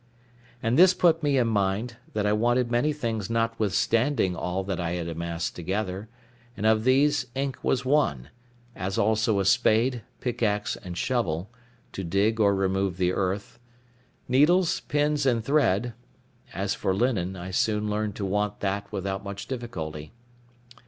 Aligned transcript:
And 0.63 0.79
this 0.79 0.95
put 0.95 1.21
me 1.21 1.37
in 1.37 1.45
mind 1.47 1.97
that 2.13 2.25
I 2.25 2.33
wanted 2.33 2.71
many 2.71 2.91
things 2.91 3.29
notwithstanding 3.29 4.35
all 4.35 4.63
that 4.63 4.79
I 4.79 4.93
had 4.93 5.07
amassed 5.07 5.55
together; 5.55 6.09
and 6.57 6.65
of 6.65 6.85
these, 6.85 7.27
ink 7.35 7.63
was 7.63 7.85
one; 7.85 8.31
as 8.75 8.97
also 8.97 9.39
a 9.39 9.45
spade, 9.45 10.01
pickaxe, 10.19 10.75
and 10.75 10.97
shovel, 10.97 11.51
to 11.91 12.03
dig 12.03 12.39
or 12.39 12.55
remove 12.55 12.97
the 12.97 13.13
earth; 13.13 13.59
needles, 14.27 14.79
pins, 14.79 15.27
and 15.27 15.45
thread; 15.45 15.93
as 16.51 16.73
for 16.73 16.95
linen, 16.95 17.35
I 17.35 17.51
soon 17.51 17.87
learned 17.87 18.15
to 18.15 18.25
want 18.25 18.59
that 18.61 18.91
without 18.91 19.23
much 19.23 19.47
difficulty. 19.47 20.13